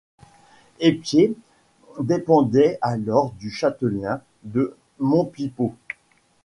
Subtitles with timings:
[0.79, 1.35] Épieds
[1.99, 5.75] dépendait alors du châtelain de Montpipeau.